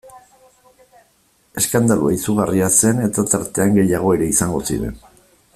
Eskandalua 1.61 2.15
izugarria 2.17 2.71
zen 2.79 3.05
eta 3.11 3.29
tartean 3.35 3.79
gehiago 3.79 4.15
ere 4.19 4.35
izango 4.35 4.67
ziren... 4.71 5.01